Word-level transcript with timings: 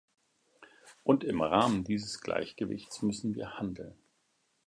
Und 1.03 1.23
im 1.23 1.43
Rahmen 1.43 1.83
dieses 1.83 2.21
Gleichgewichts 2.21 3.03
müssen 3.03 3.35
wir 3.35 3.59
handeln. 3.59 3.93